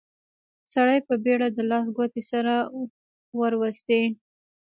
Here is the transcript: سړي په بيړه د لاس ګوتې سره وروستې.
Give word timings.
سړي 0.73 0.99
په 1.07 1.13
بيړه 1.23 1.47
د 1.51 1.59
لاس 1.69 1.85
ګوتې 1.97 2.21
سره 2.31 2.53
وروستې. 3.39 4.01